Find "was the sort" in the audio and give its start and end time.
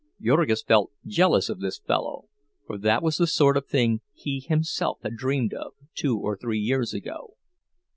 3.03-3.55